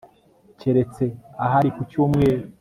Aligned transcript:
keretse 0.59 1.03
ahari 1.45 1.69
ku 1.75 1.81
cyumweru 1.89 2.43